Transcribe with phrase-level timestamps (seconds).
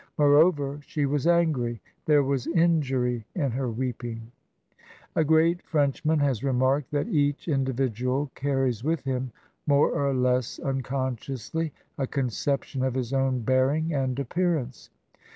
[0.17, 1.79] Moreover, she was angry.
[2.07, 4.31] There was injury in her weeping.
[5.15, 8.41] A great Frenchman has remarked that each individual TRANSITION.
[8.41, 8.51] 67
[8.81, 9.31] carries with him
[9.67, 14.89] more or less unconsciously a concep tion of his own bearing and appearance.